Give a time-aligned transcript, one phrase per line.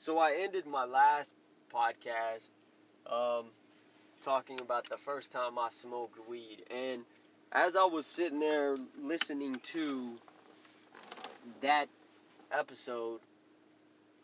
[0.00, 1.34] So I ended my last
[1.70, 2.52] podcast
[3.06, 3.48] um,
[4.22, 6.62] talking about the first time I smoked weed.
[6.70, 7.02] And
[7.52, 10.12] as I was sitting there listening to
[11.60, 11.90] that
[12.50, 13.20] episode,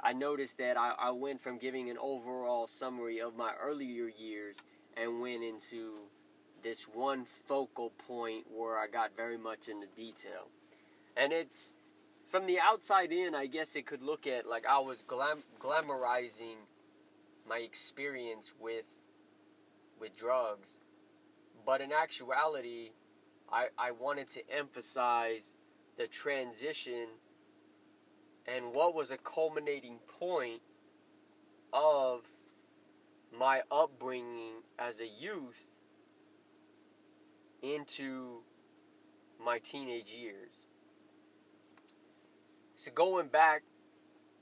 [0.00, 4.62] I noticed that I, I went from giving an overall summary of my earlier years
[4.96, 5.96] and went into
[6.62, 10.48] this one focal point where I got very much into detail.
[11.14, 11.74] And it's
[12.26, 16.66] from the outside in, I guess it could look at like I was glam- glamorizing
[17.48, 18.98] my experience with
[19.98, 20.80] with drugs.
[21.64, 22.90] But in actuality,
[23.50, 25.54] I, I wanted to emphasize
[25.96, 27.08] the transition
[28.46, 30.60] and what was a culminating point
[31.72, 32.22] of
[33.36, 35.70] my upbringing as a youth
[37.62, 38.42] into
[39.44, 40.65] my teenage years.
[42.86, 43.64] So going back,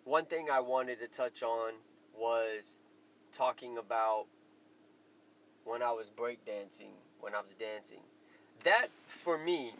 [0.04, 1.72] one thing I wanted to touch on
[2.14, 2.76] was
[3.32, 4.26] talking about
[5.64, 8.00] when I was breakdancing, when I was dancing.
[8.64, 9.72] That for me,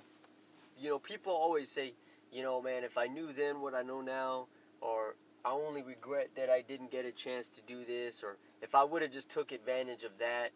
[0.81, 1.93] you know, people always say,
[2.33, 4.47] you know, man, if I knew then what I know now,
[4.81, 8.75] or I only regret that I didn't get a chance to do this, or if
[8.75, 10.53] I would have just took advantage of that.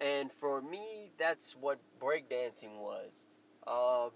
[0.00, 3.26] And for me, that's what breakdancing was.
[3.66, 4.08] Uh,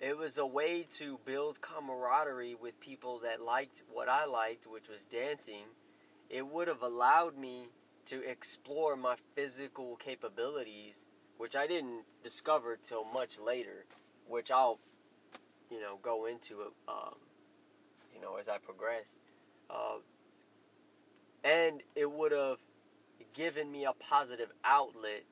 [0.00, 4.88] it was a way to build camaraderie with people that liked what I liked, which
[4.88, 5.64] was dancing.
[6.28, 7.68] It would have allowed me
[8.06, 11.04] to explore my physical capabilities,
[11.38, 13.86] which I didn't discover till much later,
[14.28, 14.78] which I'll,
[15.70, 17.16] you know, go into um,
[18.14, 19.18] you know, as I progress.
[19.68, 19.98] Uh,
[21.42, 22.58] and it would have
[23.34, 25.24] given me a positive outlet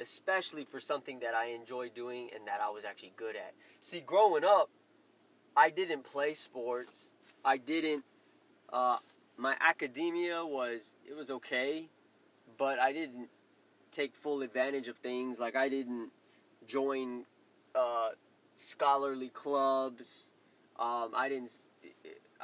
[0.00, 3.54] especially for something that I enjoy doing and that I was actually good at.
[3.80, 4.70] See, growing up,
[5.56, 7.12] I didn't play sports.
[7.44, 8.04] I didn't.
[8.72, 8.98] Uh,
[9.36, 11.88] my academia was it was okay,
[12.58, 13.28] but I didn't
[13.90, 15.40] take full advantage of things.
[15.40, 16.10] Like I didn't
[16.66, 17.24] join
[17.74, 18.10] uh,
[18.54, 20.32] scholarly clubs.
[20.78, 21.58] Um, I didn't.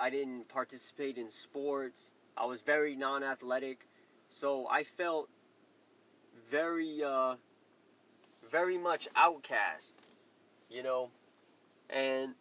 [0.01, 2.13] I didn't participate in sports.
[2.35, 3.87] I was very non-athletic,
[4.29, 5.29] so I felt
[6.53, 7.37] very, uh,
[8.51, 9.97] very much outcast,
[10.71, 11.09] you know,
[11.89, 12.35] and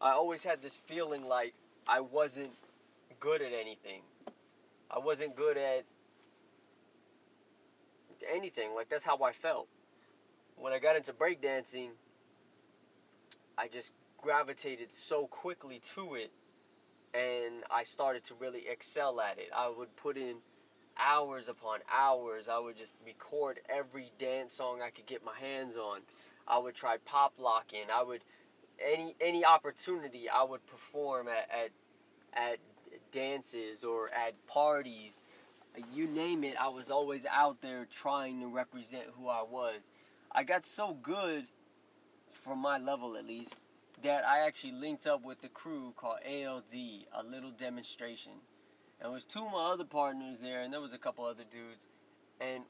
[0.00, 1.54] I always had this feeling like
[1.86, 2.50] I wasn't
[3.20, 4.02] good at anything.
[4.90, 5.84] I wasn't good at
[8.28, 8.74] anything.
[8.74, 9.68] Like that's how I felt.
[10.56, 11.90] When I got into breakdancing,
[13.56, 16.32] I just gravitated so quickly to it
[17.14, 19.50] and I started to really excel at it.
[19.56, 20.38] I would put in
[20.98, 22.48] hours upon hours.
[22.48, 26.00] I would just record every dance song I could get my hands on.
[26.46, 27.86] I would try pop locking.
[27.92, 28.22] I would
[28.84, 31.70] any any opportunity I would perform at at,
[32.32, 32.58] at
[33.10, 35.22] dances or at parties.
[35.92, 39.90] You name it, I was always out there trying to represent who I was.
[40.32, 41.44] I got so good,
[42.30, 43.56] from my level at least,
[44.02, 46.74] that I actually linked up with the crew called ALD,
[47.12, 48.32] a little demonstration.
[49.06, 51.44] And it was two of my other partners there, and there was a couple other
[51.48, 51.86] dudes.
[52.40, 52.64] And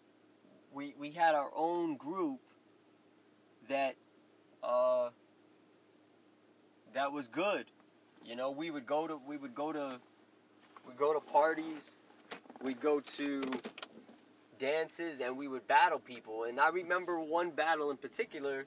[0.70, 2.40] we we had our own group
[3.70, 3.96] that
[4.62, 5.08] uh,
[6.92, 7.64] that was good.
[8.22, 9.98] You know, we would go to we would go to
[10.86, 11.96] we go to parties,
[12.62, 13.42] we'd go to
[14.58, 16.44] dances, and we would battle people.
[16.44, 18.66] And I remember one battle in particular.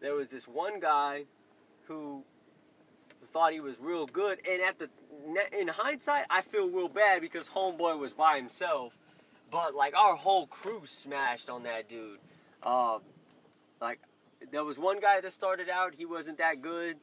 [0.00, 1.26] There was this one guy
[1.84, 2.24] who
[3.24, 4.88] thought he was real good, and at the
[5.58, 8.96] in hindsight, I feel real bad because Homeboy was by himself.
[9.50, 12.18] But like our whole crew smashed on that dude.
[12.62, 13.00] Um,
[13.80, 14.00] like
[14.50, 16.96] there was one guy that started out, he wasn't that good,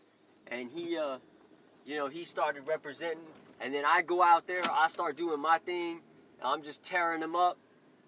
[0.48, 1.18] and he, uh,
[1.86, 3.24] you know, he started representing.
[3.62, 6.02] And then I go out there, I start doing my thing.
[6.44, 7.58] I'm just tearing them up,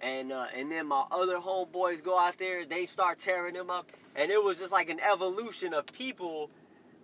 [0.02, 3.90] and uh, and then my other homeboys go out there, they start tearing them up,
[4.14, 6.50] and it was just like an evolution of people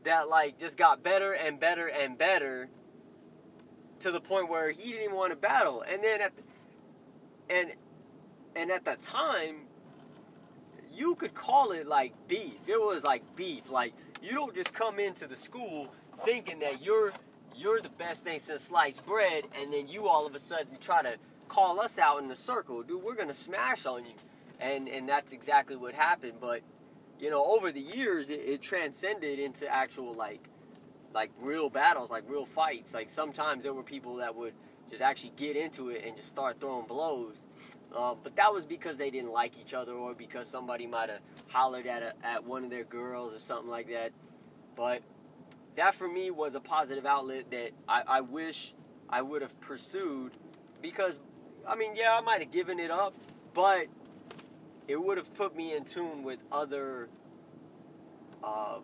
[0.03, 2.69] that like just got better and better and better
[3.99, 5.83] to the point where he didn't even want to battle.
[5.87, 6.43] And then at the,
[7.49, 7.71] and
[8.55, 9.67] and at that time,
[10.93, 12.67] you could call it like beef.
[12.67, 13.69] It was like beef.
[13.69, 15.93] Like you don't just come into the school
[16.25, 17.13] thinking that you're
[17.55, 21.01] you're the best thing since sliced bread, and then you all of a sudden try
[21.01, 21.15] to
[21.47, 23.03] call us out in a circle, dude.
[23.03, 24.13] We're gonna smash on you,
[24.59, 26.33] and and that's exactly what happened.
[26.39, 26.61] But
[27.21, 30.49] you know, over the years, it, it transcended into actual like
[31.13, 32.93] like real battles, like real fights.
[32.93, 34.53] Like sometimes there were people that would
[34.89, 37.45] just actually get into it and just start throwing blows.
[37.95, 41.19] Uh, but that was because they didn't like each other or because somebody might have
[41.49, 44.11] hollered at a, at one of their girls or something like that.
[44.75, 45.03] But
[45.75, 48.73] that for me was a positive outlet that I, I wish
[49.09, 50.31] I would have pursued
[50.81, 51.19] because,
[51.67, 53.13] I mean, yeah, I might have given it up,
[53.53, 53.87] but
[54.87, 57.09] it would have put me in tune with other,
[58.43, 58.83] um,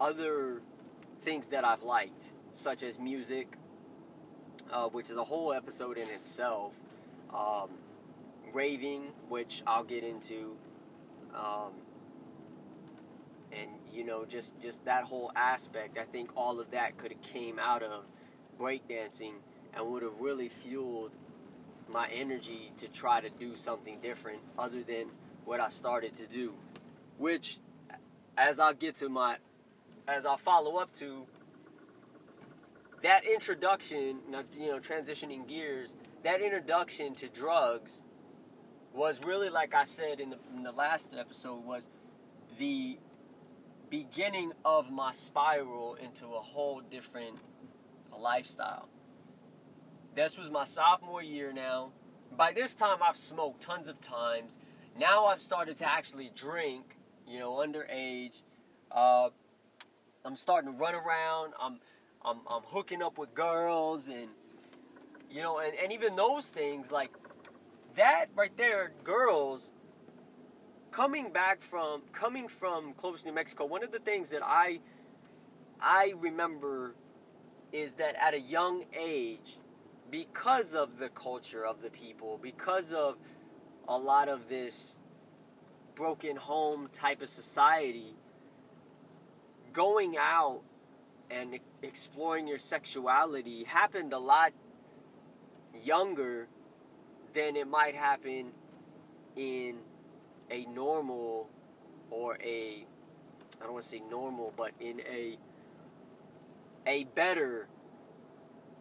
[0.00, 0.62] other
[1.18, 3.56] things that I've liked, such as music,
[4.72, 6.80] uh, which is a whole episode in itself.
[7.34, 7.70] Um,
[8.54, 10.56] raving, which I'll get into,
[11.34, 11.72] um,
[13.52, 15.98] and you know, just just that whole aspect.
[15.98, 18.04] I think all of that could have came out of
[18.58, 19.34] breakdancing
[19.74, 21.10] and would have really fueled
[21.94, 25.06] my energy to try to do something different other than
[25.44, 26.52] what I started to do.
[27.18, 27.58] Which,
[28.36, 29.36] as I'll get to my,
[30.08, 31.26] as I'll follow up to,
[33.02, 34.18] that introduction,
[34.58, 35.94] you know, transitioning gears,
[36.24, 38.02] that introduction to drugs
[38.92, 41.88] was really, like I said in the, in the last episode, was
[42.58, 42.98] the
[43.88, 47.38] beginning of my spiral into a whole different
[48.18, 48.88] lifestyle.
[50.14, 51.90] This was my sophomore year now.
[52.36, 54.58] By this time, I've smoked tons of times.
[54.96, 56.96] Now I've started to actually drink,
[57.26, 58.42] you know, underage.
[58.92, 59.30] Uh,
[60.24, 61.54] I'm starting to run around.
[61.60, 61.80] I'm,
[62.24, 64.28] I'm, I'm hooking up with girls, and
[65.28, 67.10] you know, and, and even those things like
[67.96, 69.72] that right there, girls
[70.92, 73.66] coming back from coming from Clovis, New Mexico.
[73.66, 74.78] One of the things that I
[75.80, 76.94] I remember
[77.72, 79.58] is that at a young age,
[80.14, 83.16] because of the culture of the people, because of
[83.88, 84.96] a lot of this
[85.96, 88.14] broken home type of society,
[89.72, 90.60] going out
[91.28, 94.52] and exploring your sexuality happened a lot
[95.82, 96.46] younger
[97.32, 98.52] than it might happen
[99.34, 99.78] in
[100.48, 101.50] a normal
[102.10, 102.86] or a
[103.60, 105.38] I don't want to say normal, but in a
[106.86, 107.66] a better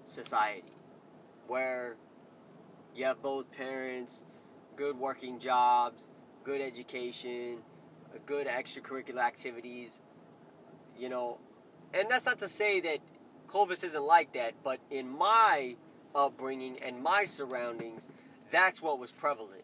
[0.06, 0.73] society
[1.48, 1.95] where
[2.95, 4.24] you have both parents,
[4.75, 6.10] good working jobs,
[6.44, 7.60] good education,
[8.25, 10.01] good extracurricular activities,
[10.98, 11.40] you know.
[11.94, 13.00] And that's not to say that
[13.48, 15.75] Clovis isn't like that, but in my
[16.16, 18.10] upbringing and my surroundings,
[18.51, 19.63] that's what was prevalent.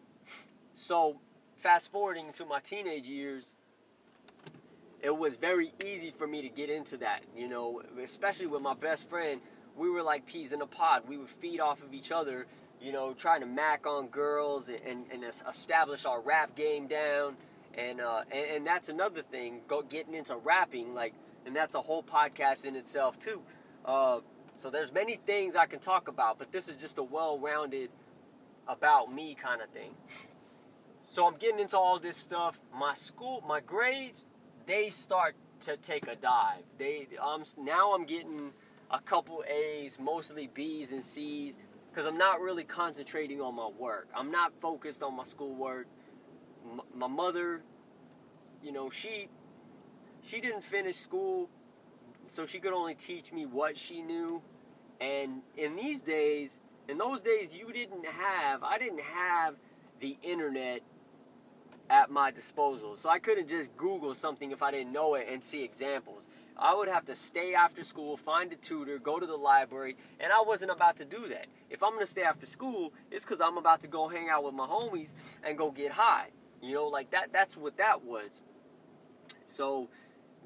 [0.72, 1.20] So,
[1.56, 3.54] fast forwarding to my teenage years,
[5.02, 8.74] it was very easy for me to get into that, you know, especially with my
[8.74, 9.40] best friend.
[9.76, 11.02] We were like peas in a pod.
[11.08, 12.46] We would feed off of each other,
[12.80, 17.36] you know, trying to mac on girls and, and, and establish our rap game down.
[17.74, 21.14] And, uh, and, and that's another thing, go getting into rapping, like,
[21.46, 23.42] and that's a whole podcast in itself too.
[23.84, 24.20] Uh,
[24.56, 27.90] so there's many things I can talk about, but this is just a well-rounded
[28.68, 29.94] about me kind of thing.
[31.02, 32.60] So I'm getting into all this stuff.
[32.72, 34.24] My school, my grades,
[34.66, 36.62] they start to take a dive.
[36.78, 38.52] They um now I'm getting
[38.90, 41.58] a couple A's, mostly B's and C's
[41.90, 44.08] because I'm not really concentrating on my work.
[44.14, 45.86] I'm not focused on my schoolwork.
[46.64, 47.62] M- my mother,
[48.62, 49.28] you know, she
[50.22, 51.48] she didn't finish school,
[52.26, 54.42] so she could only teach me what she knew.
[55.00, 59.54] And in these days, in those days, you didn't have, I didn't have
[60.00, 60.82] the internet
[61.88, 62.96] at my disposal.
[62.96, 66.26] So I couldn't just Google something if I didn't know it and see examples.
[66.60, 70.30] I would have to stay after school, find a tutor, go to the library, and
[70.30, 71.46] I wasn't about to do that.
[71.70, 74.54] If I'm gonna stay after school, it's because I'm about to go hang out with
[74.54, 75.12] my homies
[75.42, 76.28] and go get high.
[76.60, 77.32] You know, like that.
[77.32, 78.42] That's what that was.
[79.46, 79.88] So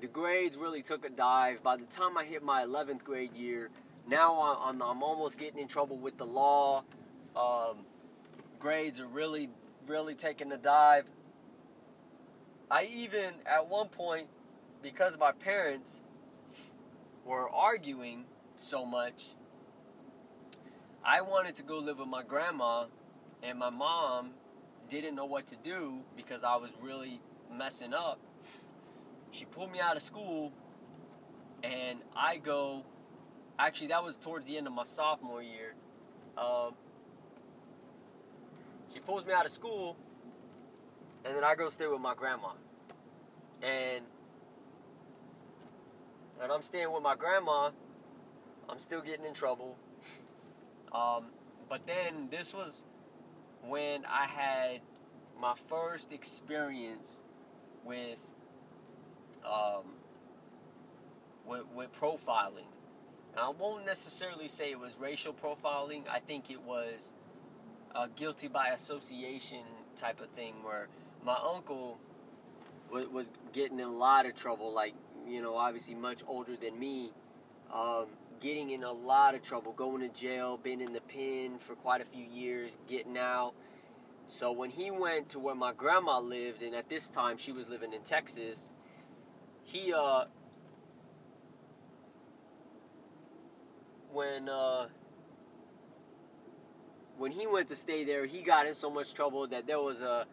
[0.00, 1.62] the grades really took a dive.
[1.64, 3.70] By the time I hit my 11th grade year,
[4.06, 6.84] now I'm, I'm almost getting in trouble with the law.
[7.34, 7.78] Um,
[8.60, 9.48] grades are really,
[9.88, 11.06] really taking a dive.
[12.70, 14.28] I even, at one point,
[14.84, 16.02] because my parents
[17.24, 19.28] were arguing so much,
[21.02, 22.84] I wanted to go live with my grandma,
[23.42, 24.32] and my mom
[24.90, 28.20] didn't know what to do because I was really messing up.
[29.30, 30.52] She pulled me out of school,
[31.62, 32.84] and I go.
[33.58, 35.74] Actually, that was towards the end of my sophomore year.
[36.36, 36.74] Um,
[38.92, 39.96] she pulls me out of school,
[41.24, 42.50] and then I go stay with my grandma.
[43.62, 44.04] And
[46.42, 47.70] and I'm staying with my grandma.
[48.68, 49.76] I'm still getting in trouble.
[50.92, 51.26] Um,
[51.68, 52.84] but then this was
[53.66, 54.80] when I had
[55.40, 57.20] my first experience
[57.84, 58.20] with
[59.44, 59.84] um,
[61.46, 62.70] with, with profiling.
[63.32, 66.02] And I won't necessarily say it was racial profiling.
[66.08, 67.12] I think it was
[67.94, 69.64] a guilty by association
[69.96, 70.88] type of thing where
[71.24, 71.98] my uncle
[72.90, 74.94] was, was getting in a lot of trouble, like
[75.28, 77.12] you know, obviously much older than me,
[77.72, 78.06] um,
[78.40, 82.00] getting in a lot of trouble, going to jail, been in the pen for quite
[82.00, 83.54] a few years, getting out.
[84.26, 87.68] So when he went to where my grandma lived, and at this time she was
[87.68, 88.70] living in Texas,
[89.62, 90.24] he uh
[94.12, 94.86] when uh
[97.16, 100.02] when he went to stay there, he got in so much trouble that there was
[100.02, 100.26] a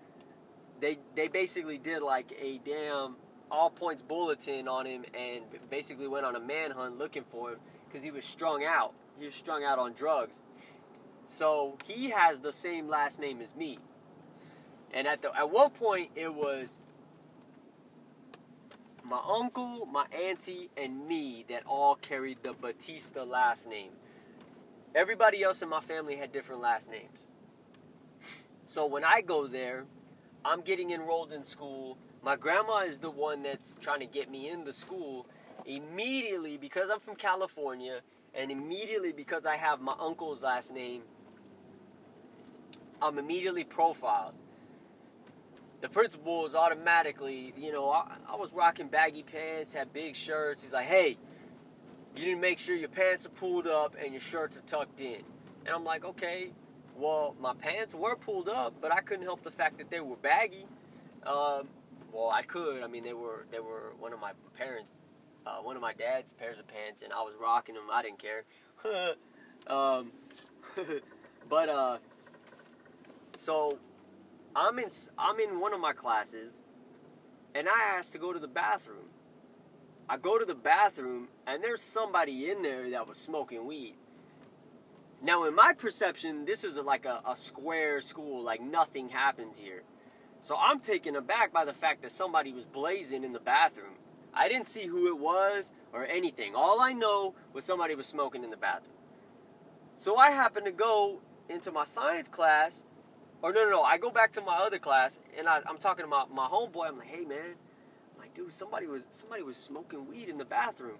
[0.79, 3.15] they they basically did like a damn
[3.51, 8.03] all points bulletin on him and basically went on a manhunt looking for him because
[8.03, 8.93] he was strung out.
[9.19, 10.41] He was strung out on drugs.
[11.27, 13.79] So he has the same last name as me.
[14.93, 16.79] And at the at one point it was
[19.03, 23.91] my uncle, my auntie, and me that all carried the Batista last name.
[24.95, 27.25] Everybody else in my family had different last names.
[28.67, 29.85] So when I go there,
[30.43, 31.97] I'm getting enrolled in school.
[32.23, 35.27] My grandma is the one that's trying to get me in the school.
[35.65, 38.01] Immediately, because I'm from California,
[38.33, 41.03] and immediately because I have my uncle's last name,
[43.01, 44.33] I'm immediately profiled
[45.81, 50.61] the principal is automatically, you know, I, I, was rocking baggy pants, had big shirts.
[50.61, 51.17] He's like, hey,
[52.15, 55.23] you didn't make sure your pants are pulled up and your shirts are tucked in.
[55.65, 56.51] And I'm like, okay,
[56.97, 60.15] well, my pants were pulled up, but I couldn't help the fact that they were
[60.15, 60.65] baggy.
[61.25, 61.67] Um,
[62.11, 62.83] well, I could.
[62.83, 64.91] I mean, they were they were one of my parents,
[65.45, 67.85] uh, one of my dad's pairs of pants, and I was rocking them.
[67.91, 68.43] I didn't care.
[69.67, 70.11] um,
[71.49, 71.97] but uh,
[73.35, 73.77] so
[74.55, 76.59] I'm in I'm in one of my classes
[77.55, 79.09] and I asked to go to the bathroom.
[80.09, 83.95] I go to the bathroom and there's somebody in there that was smoking weed.
[85.23, 89.83] Now, in my perception, this is like a, a square school, like nothing happens here.
[90.39, 93.93] So I'm taken aback by the fact that somebody was blazing in the bathroom.
[94.33, 96.55] I didn't see who it was or anything.
[96.55, 98.95] All I know was somebody was smoking in the bathroom.
[99.95, 102.85] So I happened to go into my science class
[103.43, 103.83] or no, no, no.
[103.83, 106.87] I go back to my other class and I, am talking about my homeboy.
[106.87, 107.55] I'm like, hey man,
[108.13, 110.97] I'm like, dude, somebody was somebody was smoking weed in the bathroom.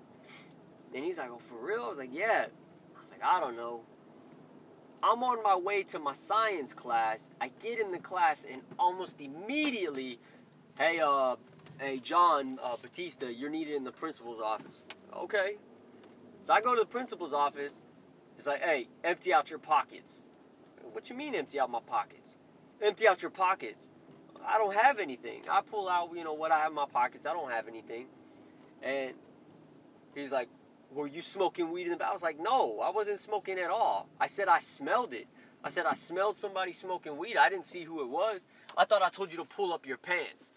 [0.94, 1.84] And he's like, oh, for real?
[1.84, 2.48] I was like, yeah.
[2.96, 3.82] I was like, I don't know.
[5.04, 7.30] I'm on my way to my science class.
[7.40, 10.20] I get in the class and almost immediately,
[10.78, 11.36] hey, uh,
[11.80, 14.84] hey, John uh, Batista, you're needed in the principal's office.
[15.16, 15.56] Okay.
[16.44, 17.82] So I go to the principal's office.
[18.36, 20.24] He's like, hey, empty out your pockets.
[20.92, 22.38] What you mean empty out my pockets?
[22.82, 23.90] Empty out your pockets.
[24.46, 25.44] I don't have anything.
[25.50, 27.26] I pull out, you know, what I have in my pockets.
[27.26, 28.08] I don't have anything.
[28.82, 29.14] And
[30.16, 30.50] he's like,
[30.94, 32.10] Were you smoking weed in the back?
[32.10, 34.08] I was like, No, I wasn't smoking at all.
[34.20, 35.28] I said I smelled it.
[35.64, 37.38] I said I smelled somebody smoking weed.
[37.38, 38.46] I didn't see who it was.
[38.78, 40.54] I thought I told you to pull up your pants.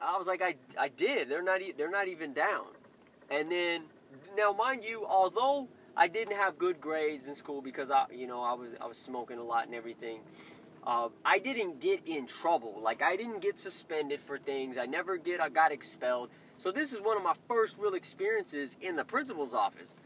[0.00, 1.28] I was like, I, I did.
[1.28, 2.66] They're not, they're not even down.
[3.30, 3.84] And then,
[4.36, 8.42] now mind you, although I didn't have good grades in school because I, you know,
[8.42, 10.20] I was I was smoking a lot and everything.
[10.84, 12.78] Uh, I didn't get in trouble.
[12.80, 14.76] Like I didn't get suspended for things.
[14.78, 15.40] I never get.
[15.40, 16.30] I got expelled.
[16.62, 19.96] So this is one of my first real experiences in the principal's office.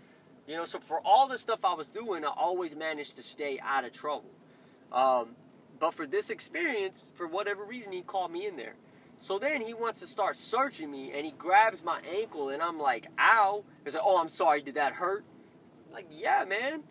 [0.48, 3.58] You know, so for all the stuff I was doing, I always managed to stay
[3.62, 4.30] out of trouble.
[4.90, 5.36] Um,
[5.78, 8.76] but for this experience, for whatever reason, he called me in there.
[9.18, 12.78] So then he wants to start searching me, and he grabs my ankle, and I'm
[12.78, 14.62] like, "Ow!" He's like, "Oh, I'm sorry.
[14.62, 15.26] Did that hurt?"
[15.88, 16.84] I'm Like, yeah, man.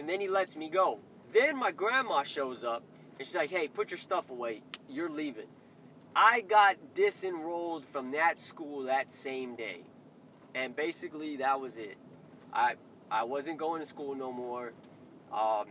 [0.00, 0.98] And then he lets me go.
[1.32, 2.82] Then my grandma shows up
[3.18, 4.62] and she's like, hey, put your stuff away.
[4.88, 5.46] You're leaving.
[6.14, 9.82] I got disenrolled from that school that same day.
[10.54, 11.96] And basically, that was it.
[12.52, 12.74] I,
[13.10, 14.72] I wasn't going to school no more.
[15.32, 15.68] Um,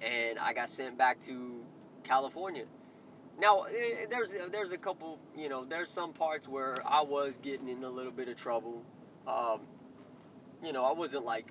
[0.00, 1.64] and I got sent back to
[2.04, 2.64] California.
[3.40, 3.66] Now,
[4.10, 7.88] there's there's a couple, you know, there's some parts where I was getting in a
[7.88, 8.84] little bit of trouble.
[9.26, 9.60] Um,
[10.62, 11.50] you know, I wasn't like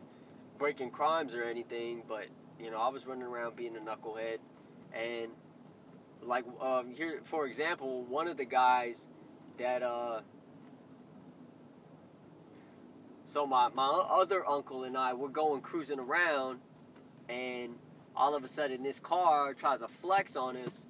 [0.58, 2.28] breaking crimes or anything, but
[2.60, 4.38] you know, I was running around being a knucklehead,
[4.94, 5.32] and
[6.24, 9.10] like um, here, for example, one of the guys
[9.58, 10.22] that uh,
[13.26, 16.60] so my my other uncle and I were going cruising around,
[17.30, 17.76] and
[18.16, 20.86] all of a sudden this car tries to flex on us,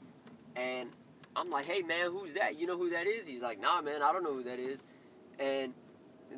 [0.55, 0.89] and
[1.35, 2.59] I'm like, hey man, who's that?
[2.59, 3.27] You know who that is?
[3.27, 4.83] He's like, nah man, I don't know who that is,
[5.39, 5.73] and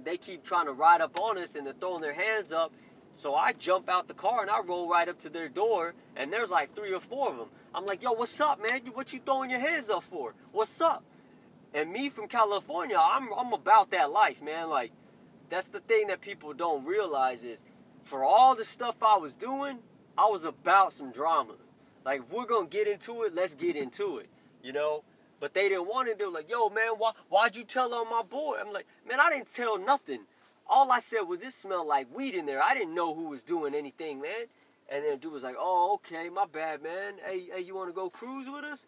[0.03, 2.73] they keep trying to ride up on us and they're throwing their hands up
[3.13, 6.34] so I jump out the car and I roll right up to their door, and
[6.34, 7.50] there's like three or four of them.
[7.74, 8.82] I'm like, yo, what's up, man?
[8.93, 10.34] What you throwing your hands up for?
[10.51, 11.03] What's up?
[11.74, 14.70] And me from California, I'm, I'm about that life, man.
[14.70, 14.91] Like,
[15.50, 17.65] that's the thing that people don't realize is
[18.03, 19.79] for all the stuff I was doing,
[20.17, 21.55] I was about some drama.
[22.05, 24.29] Like, if we're going to get into it, let's get into it,
[24.62, 25.03] you know?
[25.39, 26.20] But they didn't want it.
[26.20, 28.58] They were like, yo, man, why, why'd you tell on my boy?
[28.60, 30.22] I'm like, man, I didn't tell nothing.
[30.67, 32.62] All I said was it smelled like weed in there.
[32.62, 34.46] I didn't know who was doing anything, man.
[34.89, 37.15] And then dude was like, oh, okay, my bad, man.
[37.25, 38.86] Hey, hey, you want to go cruise with us?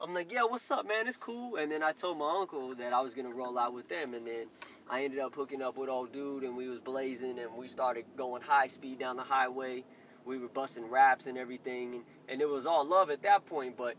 [0.00, 1.06] I'm like, yeah, what's up, man?
[1.06, 1.56] It's cool.
[1.56, 4.26] And then I told my uncle that I was gonna roll out with them, and
[4.26, 4.46] then
[4.90, 8.04] I ended up hooking up with old dude, and we was blazing, and we started
[8.16, 9.84] going high speed down the highway.
[10.24, 13.76] We were busting raps and everything, and, and it was all love at that point.
[13.76, 13.94] But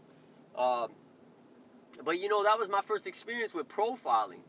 [0.56, 0.92] um,
[2.04, 4.42] but you know, that was my first experience with profiling.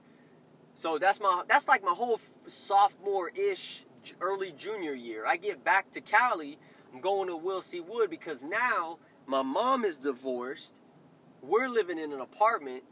[0.76, 3.86] So that's my that's like my whole sophomore ish,
[4.20, 5.26] early junior year.
[5.26, 6.58] I get back to Cali.
[6.92, 7.80] I'm going to Will C.
[7.80, 10.78] Wood because now my mom is divorced.
[11.42, 12.84] We're living in an apartment,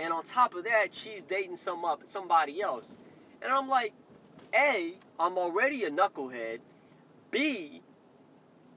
[0.00, 2.98] and on top of that, she's dating some up somebody else.
[3.40, 3.94] And I'm like,
[4.52, 6.58] A, I'm already a knucklehead.
[7.30, 7.82] B,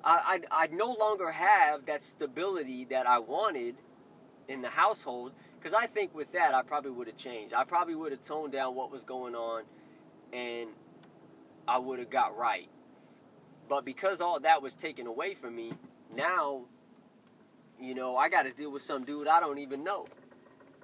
[0.04, 3.78] I, I, I no longer have that stability that I wanted
[4.48, 7.54] in the household because I think with that I probably would have changed.
[7.54, 9.64] I probably would have toned down what was going on
[10.34, 10.70] and
[11.68, 12.70] I would have got right.
[13.70, 15.74] But because all that was taken away from me,
[16.16, 16.64] now
[17.80, 20.08] you know, I got to deal with some dude I don't even know.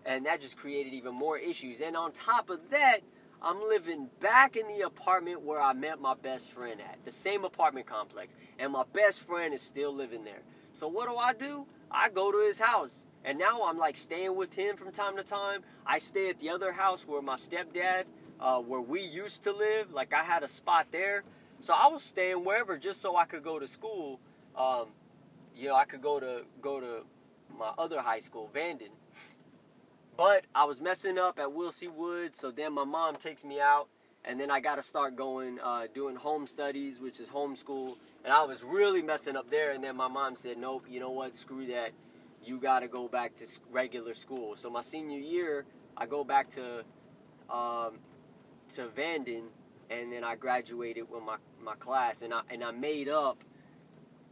[0.05, 1.81] And that just created even more issues.
[1.81, 3.01] And on top of that,
[3.41, 7.43] I'm living back in the apartment where I met my best friend at, the same
[7.43, 8.35] apartment complex.
[8.57, 10.41] And my best friend is still living there.
[10.73, 11.67] So what do I do?
[11.91, 13.05] I go to his house.
[13.27, 15.63] And now I'm like staying with him from time to time.
[15.85, 18.05] I stay at the other house where my stepdad,
[18.39, 19.91] uh, where we used to live.
[19.91, 21.25] Like I had a spot there.
[21.59, 24.21] So I was staying wherever just so I could go to school.
[24.55, 24.85] Um,
[25.53, 27.03] you know, I could go to go to
[27.59, 28.91] my other high school, Vanden.
[30.15, 31.89] But I was messing up at Will C.
[31.89, 33.87] Wood, so then my mom takes me out,
[34.23, 38.33] and then I got to start going, uh, doing home studies, which is homeschool, and
[38.33, 39.71] I was really messing up there.
[39.73, 41.35] And then my mom said, "Nope, you know what?
[41.35, 41.91] Screw that.
[42.47, 46.49] You got to go back to regular school." So my senior year, I go back
[46.51, 46.83] to
[47.49, 47.99] um,
[48.75, 49.45] to Vanden,
[49.89, 53.43] and then I graduated with my, my class, and I and I made up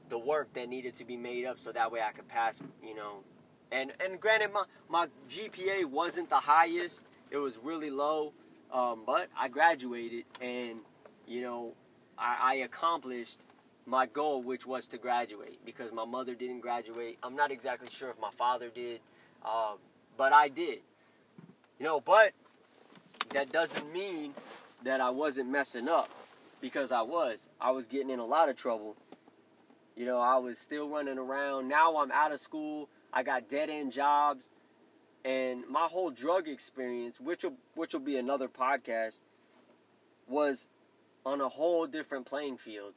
[0.10, 2.96] the work that needed to be made up, so that way I could pass, you
[2.96, 3.24] know,
[3.72, 8.34] and and granted, my my GPA wasn't the highest; it was really low.
[8.72, 10.80] Um, but I graduated, and
[11.28, 11.74] you know,
[12.18, 13.40] I, I accomplished
[13.86, 17.18] my goal, which was to graduate, because my mother didn't graduate.
[17.22, 19.00] I'm not exactly sure if my father did,
[19.44, 19.78] um,
[20.18, 20.80] but I did.
[21.80, 22.32] You know, but
[23.30, 24.34] that doesn't mean
[24.84, 26.10] that I wasn't messing up,
[26.62, 27.50] because I was.
[27.62, 28.96] I was getting in a lot of trouble.
[29.96, 31.68] You know, I was still running around.
[31.68, 32.90] Now I'm out of school.
[33.14, 34.50] I got dead end jobs,
[35.24, 39.22] and my whole drug experience, which will which will be another podcast,
[40.28, 40.68] was
[41.26, 42.94] on a whole different playing field.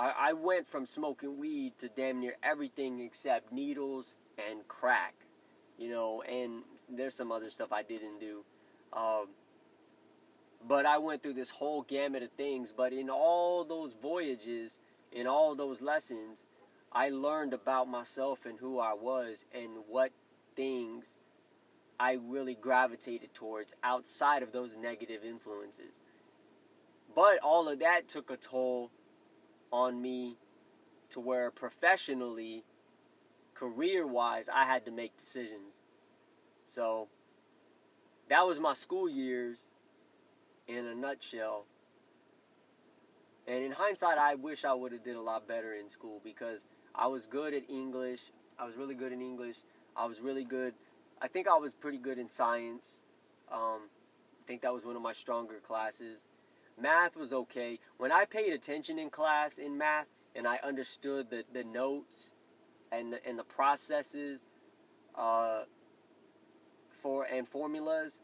[0.00, 5.14] I, I went from smoking weed to damn near everything except needles and crack,
[5.78, 8.44] you know, and there's some other stuff I didn't do.
[8.94, 9.26] Um,
[10.66, 12.72] but I went through this whole gamut of things.
[12.74, 14.78] But in all those voyages,
[15.12, 16.42] in all those lessons,
[16.92, 20.12] I learned about myself and who I was and what
[20.56, 21.18] things
[21.98, 26.00] I really gravitated towards outside of those negative influences.
[27.14, 28.90] But all of that took a toll
[29.72, 30.36] on me
[31.10, 32.64] to where professionally,
[33.54, 35.74] career wise, I had to make decisions.
[36.66, 37.08] So
[38.28, 39.68] that was my school years
[40.68, 41.66] in a nutshell.
[43.46, 46.64] And in hindsight, I wish I would have did a lot better in school because
[46.94, 48.30] I was good at English.
[48.58, 49.58] I was really good in English.
[49.96, 50.74] I was really good.
[51.20, 53.02] I think I was pretty good in science.
[53.50, 53.88] Um,
[54.42, 56.26] I think that was one of my stronger classes.
[56.80, 57.78] Math was okay.
[57.98, 62.32] When I paid attention in class in math and I understood the, the notes
[62.90, 64.46] and the, and the processes
[65.14, 65.64] uh,
[66.90, 68.20] for and formulas,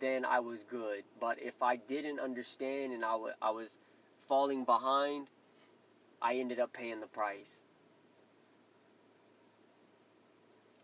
[0.00, 1.04] then I was good.
[1.20, 3.78] But if I didn't understand and I, w- I was
[4.18, 5.28] falling behind,
[6.20, 7.62] I ended up paying the price.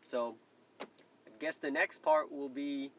[0.02, 0.36] So,
[0.80, 2.92] I guess the next part will be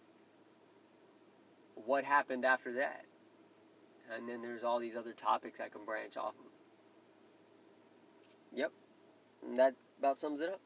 [1.75, 3.06] what happened after that.
[4.15, 6.51] And then there's all these other topics I can branch off of.
[8.53, 8.71] Yep.
[9.45, 10.61] And that about sums it up.